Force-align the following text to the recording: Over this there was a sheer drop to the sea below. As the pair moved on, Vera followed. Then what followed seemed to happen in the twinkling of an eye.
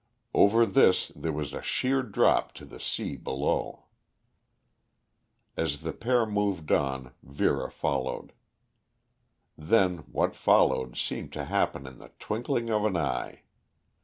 Over 0.33 0.65
this 0.65 1.11
there 1.15 1.31
was 1.31 1.53
a 1.53 1.61
sheer 1.61 2.01
drop 2.01 2.53
to 2.53 2.65
the 2.65 2.79
sea 2.79 3.15
below. 3.17 3.85
As 5.55 5.81
the 5.81 5.93
pair 5.93 6.25
moved 6.25 6.71
on, 6.71 7.13
Vera 7.21 7.69
followed. 7.69 8.33
Then 9.55 9.99
what 10.11 10.35
followed 10.35 10.97
seemed 10.97 11.31
to 11.33 11.45
happen 11.45 11.85
in 11.85 11.99
the 11.99 12.09
twinkling 12.17 12.71
of 12.71 12.83
an 12.83 12.97
eye. 12.97 13.43